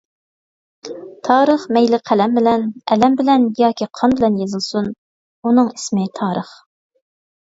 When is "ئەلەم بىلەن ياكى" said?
2.95-3.89